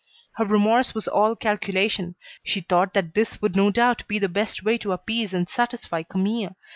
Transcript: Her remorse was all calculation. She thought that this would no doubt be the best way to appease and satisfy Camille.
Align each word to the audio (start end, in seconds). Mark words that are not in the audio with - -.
Her 0.37 0.45
remorse 0.45 0.95
was 0.95 1.07
all 1.07 1.35
calculation. 1.35 2.15
She 2.43 2.59
thought 2.61 2.95
that 2.95 3.13
this 3.13 3.39
would 3.39 3.55
no 3.55 3.69
doubt 3.69 4.07
be 4.07 4.17
the 4.17 4.27
best 4.27 4.63
way 4.63 4.79
to 4.79 4.93
appease 4.93 5.31
and 5.31 5.47
satisfy 5.47 6.01
Camille. 6.01 6.55